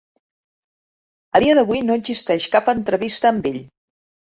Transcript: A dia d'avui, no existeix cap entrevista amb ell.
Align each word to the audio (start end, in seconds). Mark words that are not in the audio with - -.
A 1.35 1.41
dia 1.43 1.59
d'avui, 1.59 1.83
no 1.91 1.99
existeix 2.03 2.49
cap 2.57 2.73
entrevista 2.77 3.33
amb 3.35 3.53
ell. 3.55 3.63